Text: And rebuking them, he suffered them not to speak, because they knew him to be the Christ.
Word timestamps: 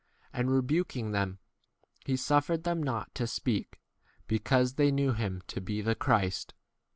And 0.33 0.49
rebuking 0.49 1.11
them, 1.11 1.37
he 2.07 2.15
suffered 2.17 2.63
them 2.63 2.81
not 2.81 3.13
to 3.13 3.27
speak, 3.27 3.79
because 4.25 4.73
they 4.73 4.89
knew 4.89 5.13
him 5.13 5.43
to 5.49 5.61
be 5.61 5.79
the 5.79 5.93
Christ. 5.93 6.55